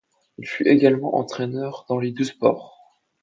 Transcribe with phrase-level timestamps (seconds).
[0.39, 2.97] Il fut également entraîneur dans les deux sports.